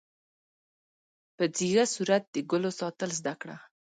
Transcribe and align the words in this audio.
په 1.35 1.43
ځیږه 1.55 1.85
صورت 1.93 2.23
د 2.33 2.35
ګلو 2.49 2.71
ساتل 2.79 3.09
زده 3.19 3.33
کړه. 3.41 3.57